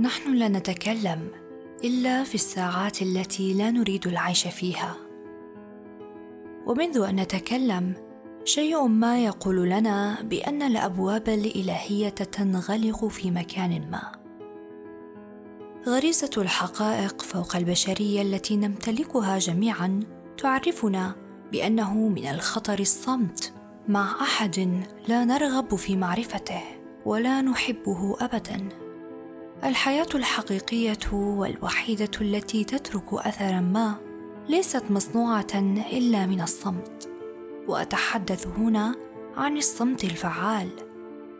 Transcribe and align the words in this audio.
نحن 0.00 0.34
لا 0.34 0.48
نتكلم 0.48 1.28
إلا 1.84 2.24
في 2.24 2.34
الساعات 2.34 3.02
التي 3.02 3.54
لا 3.54 3.70
نريد 3.70 4.06
العيش 4.06 4.46
فيها. 4.46 4.96
ومنذ 6.66 7.04
أن 7.08 7.16
نتكلم 7.16 7.94
شيء 8.44 8.86
ما 8.86 9.24
يقول 9.24 9.70
لنا 9.70 10.22
بأن 10.22 10.62
الأبواب 10.62 11.28
الإلهية 11.28 12.08
تنغلق 12.08 13.04
في 13.04 13.30
مكان 13.30 13.90
ما. 13.90 14.12
غريزة 15.86 16.30
الحقائق 16.36 17.22
فوق 17.22 17.56
البشرية 17.56 18.22
التي 18.22 18.56
نمتلكها 18.56 19.38
جميعا 19.38 20.00
تعرفنا 20.38 21.14
بأنه 21.52 22.08
من 22.08 22.26
الخطر 22.26 22.78
الصمت 22.78 23.52
مع 23.88 24.22
أحد 24.22 24.84
لا 25.08 25.24
نرغب 25.24 25.74
في 25.74 25.96
معرفته 25.96 26.62
ولا 27.06 27.40
نحبه 27.42 28.16
ابدا. 28.20 28.89
الحياة 29.64 30.06
الحقيقية 30.14 31.12
والوحيدة 31.12 32.10
التي 32.20 32.64
تترك 32.64 33.14
اثرا 33.14 33.60
ما 33.60 33.96
ليست 34.48 34.82
مصنوعة 34.90 35.46
إلا 35.92 36.26
من 36.26 36.40
الصمت 36.40 37.10
وأتحدث 37.68 38.46
هنا 38.46 38.94
عن 39.36 39.56
الصمت 39.56 40.04
الفعال. 40.04 40.68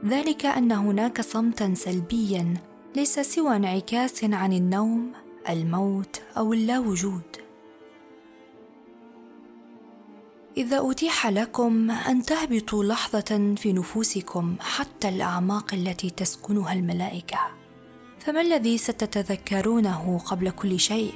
ذلك 0.05 0.46
أن 0.46 0.73
هناك 0.73 1.20
صمتا 1.20 1.74
سلبيا 1.74 2.55
ليس 2.96 3.20
سوى 3.20 3.56
انعكاس 3.56 4.24
عن 4.24 4.52
النوم 4.52 5.12
الموت 5.48 6.23
أو 6.37 6.52
اللاوجود. 6.52 7.37
إذا 10.57 10.91
أتيح 10.91 11.27
لكم 11.27 11.91
أن 11.91 12.23
تهبطوا 12.23 12.84
لحظة 12.84 13.55
في 13.57 13.73
نفوسكم 13.73 14.57
حتى 14.60 15.09
الأعماق 15.09 15.74
التي 15.74 16.10
تسكنها 16.10 16.73
الملائكة. 16.73 17.59
فما 18.20 18.41
الذي 18.41 18.79
ستتذكرونه 18.79 20.21
قبل 20.26 20.51
كل 20.51 20.80
شيء؟ 20.80 21.15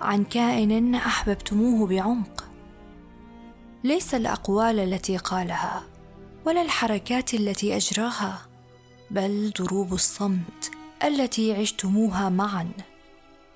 عن 0.00 0.24
كائن 0.24 0.94
أحببتموه 0.94 1.86
بعمق. 1.86 2.48
ليس 3.84 4.14
الأقوال 4.14 4.78
التي 4.80 5.16
قالها 5.16 5.82
ولا 6.46 6.62
الحركات 6.62 7.34
التي 7.34 7.76
أجراها 7.76 8.38
بل 9.10 9.52
ضروب 9.58 9.92
الصمت 9.92 10.70
التي 11.04 11.54
عشتموها 11.54 12.28
معا. 12.28 12.70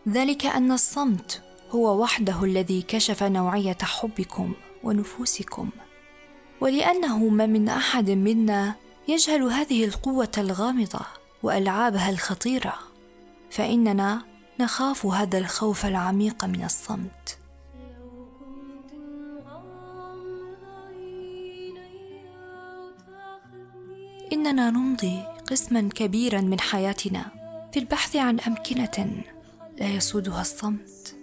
ذلك 0.08 0.46
أن 0.46 0.72
الصمت 0.72 1.42
هو 1.70 2.02
وحده 2.02 2.44
الذي 2.44 2.82
كشف 2.82 3.22
نوعية 3.22 3.78
حبكم 3.82 4.52
ونفوسكم. 4.84 5.70
ولأنه 6.60 7.18
ما 7.18 7.46
من 7.46 7.68
أحد 7.68 8.10
منا 8.10 8.74
يجهل 9.08 9.42
هذه 9.42 9.84
القوة 9.84 10.32
الغامضة. 10.38 11.25
وألعابها 11.46 12.10
الخطيرة 12.10 12.74
فإننا 13.50 14.22
نخاف 14.60 15.06
هذا 15.06 15.38
الخوف 15.38 15.86
العميق 15.86 16.44
من 16.44 16.64
الصمت. 16.64 17.38
إننا 24.32 24.70
نمضي 24.70 25.22
قسما 25.50 25.88
كبيرا 25.94 26.40
من 26.40 26.60
حياتنا 26.60 27.24
في 27.72 27.78
البحث 27.78 28.16
عن 28.16 28.40
أمكنة 28.40 29.22
لا 29.78 29.86
يسودها 29.86 30.40
الصمت. 30.40 31.16